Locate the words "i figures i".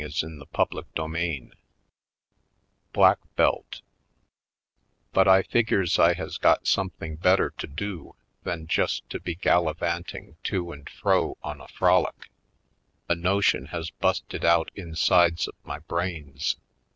5.27-6.15